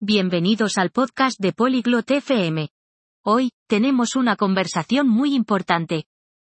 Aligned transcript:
Bienvenidos 0.00 0.78
al 0.78 0.90
podcast 0.90 1.40
de 1.40 1.52
Polyglot 1.52 2.10
FM. 2.10 2.68
Hoy, 3.24 3.52
tenemos 3.66 4.14
una 4.14 4.36
conversación 4.36 5.08
muy 5.08 5.34
importante. 5.34 6.04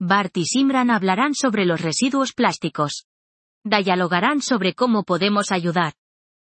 Bart 0.00 0.36
y 0.36 0.46
Simran 0.46 0.90
hablarán 0.90 1.34
sobre 1.34 1.64
los 1.64 1.80
residuos 1.80 2.32
plásticos. 2.32 3.06
Dialogarán 3.64 4.42
sobre 4.42 4.74
cómo 4.74 5.04
podemos 5.04 5.52
ayudar. 5.52 5.94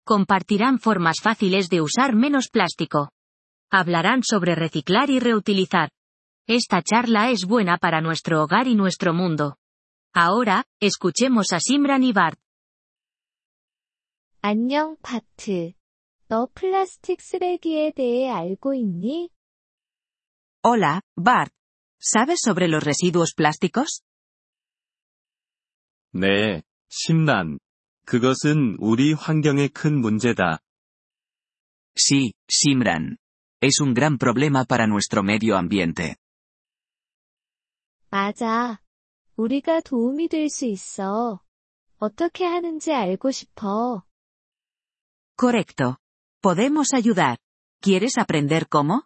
Compartirán 0.04 0.78
formas 0.78 1.16
fáciles 1.22 1.68
de 1.68 1.80
usar 1.80 2.14
menos 2.14 2.48
plástico. 2.48 3.10
Hablarán 3.70 4.22
sobre 4.22 4.54
reciclar 4.54 5.10
y 5.10 5.18
reutilizar. 5.18 5.90
Esta 6.46 6.82
charla 6.82 7.30
es 7.30 7.44
buena 7.46 7.78
para 7.78 8.00
nuestro 8.00 8.42
hogar 8.42 8.68
y 8.68 8.74
nuestro 8.74 9.14
mundo. 9.14 9.56
Ahora, 10.12 10.64
escuchemos 10.80 11.52
a 11.52 11.60
Simran 11.60 12.02
y 12.02 12.12
Bart. 12.12 12.38
안녕, 14.44 14.96
바트. 15.00 15.74
너 16.32 16.48
플라스틱 16.54 17.20
쓰레기에 17.20 17.92
대해 17.94 18.30
알고 18.30 18.72
있니? 18.72 19.28
Hola, 20.64 21.02
Bart. 21.14 21.52
¿Sabes 22.00 22.40
sobre 22.40 22.68
los 22.68 22.82
residuos 22.82 23.34
plásticos? 23.36 24.00
네, 26.14 26.62
심란. 26.88 27.58
그것은 28.06 28.78
우리 28.80 29.12
환경에 29.12 29.68
큰 29.68 30.00
문제다. 30.00 30.60
Sí, 31.98 32.32
Simran. 32.48 33.18
Es 33.60 33.82
un 33.82 33.92
gran 33.92 34.16
problema 34.16 34.64
para 34.64 34.86
nuestro 34.86 35.22
medio 35.22 35.58
ambiente. 35.58 36.16
맞아. 38.10 38.80
우리가 39.36 39.82
도움이 39.82 40.28
될 40.28 40.48
수 40.48 40.64
있어. 40.64 41.42
어떻게 41.98 42.46
하는지 42.46 42.94
알고 42.94 43.30
싶어. 43.30 44.06
Correcto. 45.38 46.01
Podemos 46.42 46.92
ayudar. 46.92 47.38
¿Quieres 47.80 48.18
aprender 48.18 48.66
cómo? 48.68 49.04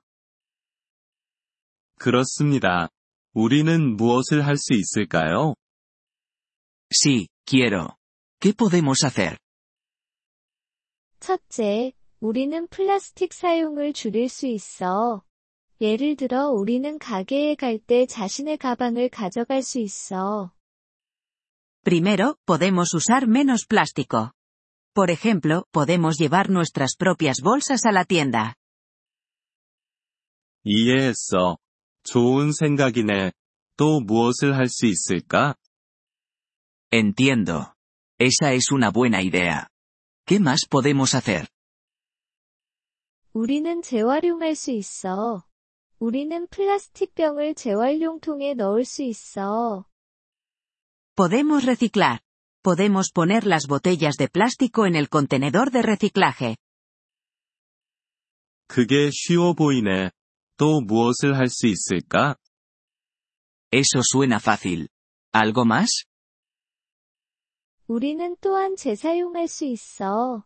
그렇습니다. 1.99 2.89
우리는 3.35 3.95
무엇을 3.97 4.47
할 4.47 4.57
수 4.57 4.73
있을까요? 4.73 5.55
Sí, 6.91 7.29
quiero. 7.45 7.99
¿Qué 8.41 8.55
podemos 8.55 9.05
hacer? 9.05 9.37
첫째, 11.21 11.93
우리는 12.21 12.67
플라스틱 12.69 13.35
사용을 13.35 13.93
줄일 13.93 14.31
수 14.31 14.47
있어. 14.47 15.23
예를 15.83 16.17
들어 16.17 16.49
우리는 16.49 16.99
가게에 16.99 17.55
갈 17.57 17.79
때 17.79 18.07
자신의 18.07 18.57
가방을 18.57 19.11
가져갈 19.11 19.63
수 19.63 19.79
있어. 19.79 20.53
Primero, 21.85 22.37
podemos 22.47 22.95
usar 22.95 23.27
menos 23.29 23.67
plástico. 23.67 24.31
Por 24.96 25.10
ejemplo, 25.10 25.68
podemos 25.72 26.18
llevar 26.18 26.50
nuestras 26.50 26.96
propias 26.98 27.42
bolsas 27.42 27.86
a 27.86 27.92
la 27.92 28.06
tienda. 28.06 28.56
이해했어. 30.64 31.58
좋은 32.04 32.52
생각이네. 32.52 33.32
또 33.78 34.00
무엇을 34.02 34.56
할 34.56 34.68
수 34.68 34.86
있을까? 34.86 35.56
Entiendo. 36.92 37.74
Esa 38.20 38.54
es 38.54 38.72
una 38.72 38.92
buena 38.92 39.22
idea. 39.24 39.68
¿Qué 40.26 40.40
más 40.40 40.68
podemos 40.70 41.16
hacer? 41.16 41.48
우리는 43.34 43.82
재활용할 43.82 44.56
수 44.56 44.72
있어. 44.72 45.46
우리는 46.00 46.48
플라스틱 46.48 47.16
병을 47.16 47.56
재활용통에 47.56 48.56
넣을 48.56 48.86
수 48.86 49.04
있어. 49.04 49.86
Podemos 51.16 51.66
reciclar. 51.66 52.20
Podemos 52.66 53.12
poner 53.12 53.46
las 53.46 53.68
botellas 53.68 54.16
de 54.16 54.28
plástico 54.28 54.86
en 54.86 54.96
el 54.96 55.10
contenedor 55.10 55.72
de 55.72 55.82
reciclaje. 55.82 56.58
그게 58.68 59.10
쉬워 59.12 59.54
보이네. 59.54 60.12
또 60.58 60.80
무엇을 60.82 61.36
할 61.36 61.50
수 61.50 61.68
있을까? 61.68 62.38
Eso 63.72 64.02
suena 64.04 64.38
fácil. 64.38 64.88
¿Algo 65.34 65.66
más? 65.66 66.06
우리는 67.88 68.38
또한 68.40 68.76
재사용할 68.76 69.48
수 69.48 69.66
있어. 69.66 70.46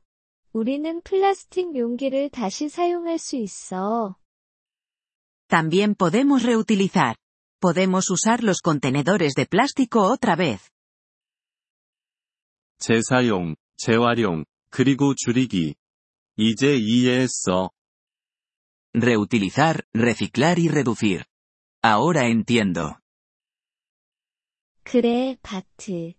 우리는 0.54 1.02
플라스틱 1.02 1.76
용기를 1.76 2.30
다시 2.30 2.70
사용할 2.70 3.20
수 3.20 3.36
있어. 3.36 4.16
También 5.48 5.96
podemos 5.96 6.44
reutilizar. 6.44 7.18
Podemos 7.60 8.10
usar 8.10 8.44
los 8.44 8.62
contenedores 8.62 9.34
de 9.36 9.46
plástico 9.46 10.02
otra 10.04 10.36
vez. 10.36 10.72
재사용, 12.81 13.55
재활용, 13.77 14.45
그리고 14.71 15.15
줄이기. 15.15 15.75
이제 16.37 16.77
이해했어. 16.77 17.71
Reutilizar, 18.95 19.83
reciclar 19.95 20.59
y 20.59 20.69
reducir. 20.69 21.25
Ahora 21.83 22.27
entiendo. 22.27 22.97
그래, 24.83 25.37
바트. 25.43 26.15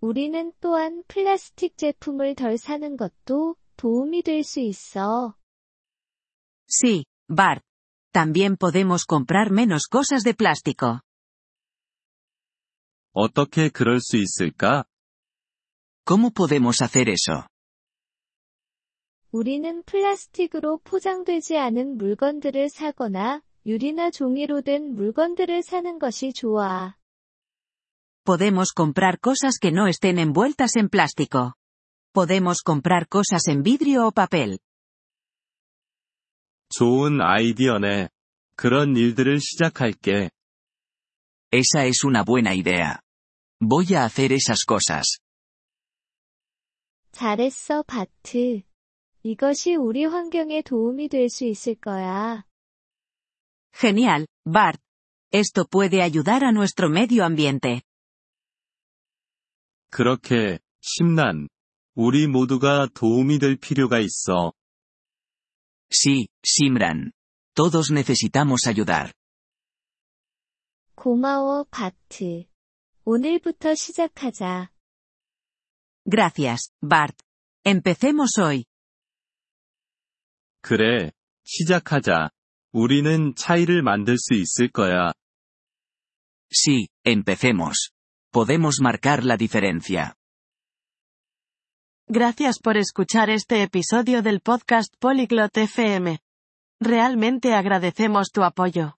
우리는 0.00 0.52
또한 0.60 1.02
플라스틱 1.08 1.76
제품을 1.78 2.34
덜 2.34 2.58
사는 2.58 2.96
것도 2.96 3.56
도움이 3.76 4.22
될 4.22 4.42
수 4.42 4.60
있어. 4.60 5.34
Sí, 6.66 7.04
Bart. 7.28 7.62
También 8.12 8.56
podemos 8.56 9.06
comprar 9.06 9.50
menos 9.50 9.86
cosas 9.86 10.22
de 10.24 10.34
plástico. 10.34 11.00
어떻게 13.12 13.68
그럴 13.70 14.00
수 14.00 14.16
있을까? 14.16 14.84
¿Cómo 16.09 16.31
podemos 16.31 16.81
hacer 16.81 17.09
eso? 17.09 17.47
우리는 19.31 19.83
플라스틱으로 19.83 20.79
포장되지 20.83 21.57
않은 21.57 21.97
물건들을 21.97 22.69
사거나 22.69 23.41
유리나 23.65 24.11
종이로 24.11 24.61
된 24.61 24.95
물건들을 24.95 25.61
사는 25.63 25.99
것이 25.99 26.31
좋아. 26.33 26.95
Podemos 28.23 28.73
comprar 28.73 29.19
cosas 29.19 29.59
que 29.59 29.71
no 29.71 29.87
estén 29.87 30.17
envueltas 30.19 30.77
en 30.77 30.89
plástico. 30.89 31.53
Podemos 32.13 32.61
comprar 32.63 33.07
cosas 33.07 33.47
en 33.49 33.61
vidrio 33.61 34.07
o 34.07 34.11
papel. 34.11 34.57
좋은 36.69 37.21
아이디어네. 37.21 38.09
그런 38.55 38.95
일들을 38.95 39.39
시작할게. 39.39 40.29
Esa 41.51 41.85
es 41.85 42.03
una 42.03 42.23
buena 42.23 42.53
idea. 42.55 43.01
Voy 43.59 43.93
a 43.95 44.05
hacer 44.05 44.31
esas 44.31 44.63
cosas. 44.65 45.19
잘했어, 47.20 47.82
바트. 47.82 48.62
이것이 49.22 49.74
우리 49.74 50.06
환경에 50.06 50.62
도움이 50.62 51.08
될 51.10 51.28
수 51.28 51.44
있을 51.44 51.74
거야. 51.74 52.46
Genial, 53.78 54.26
Bart. 54.50 54.80
Esto 55.30 55.66
puede 55.66 56.00
ayudar 56.00 56.42
a 56.44 56.48
nuestro 56.48 56.88
medio 56.88 57.22
ambiente. 57.24 57.82
그렇게, 59.90 60.60
심란. 60.80 61.48
우리 61.94 62.26
모두가 62.26 62.88
도움이 62.94 63.38
될 63.38 63.56
필요가 63.56 63.98
있어. 63.98 64.54
Sí, 65.90 66.28
Simran. 66.42 67.12
Todos 67.54 67.92
necesitamos 67.92 68.66
ayudar. 68.66 69.12
고마워, 70.94 71.64
바트. 71.64 72.46
오늘부터 73.04 73.74
시작하자. 73.74 74.70
Gracias, 76.09 76.71
Bart. 76.81 77.17
Empecemos 77.65 78.37
hoy. 78.37 78.65
그래, 80.61 81.11
시작하자. 81.43 82.29
우리는 82.71 83.33
차이를 83.35 83.81
만들 83.81 84.17
수 84.17 84.33
있을 84.33 84.69
거야. 84.69 85.13
Sí, 86.51 86.87
empecemos. 87.05 87.91
Podemos 88.31 88.79
marcar 88.81 89.23
la 89.23 89.37
diferencia. 89.37 90.15
Gracias 92.07 92.59
por 92.59 92.77
escuchar 92.77 93.29
este 93.29 93.63
episodio 93.63 94.21
del 94.21 94.41
podcast 94.41 94.93
Polyglot 94.99 95.57
FM. 95.57 96.19
Realmente 96.79 97.53
agradecemos 97.53 98.29
tu 98.31 98.43
apoyo. 98.43 98.97